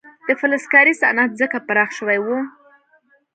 د 0.27 0.29
فلزکارۍ 0.39 0.93
صنعت 1.01 1.31
ځکه 1.41 1.57
پراخ 1.67 1.89
شوی 1.97 2.19
و. 2.21 2.27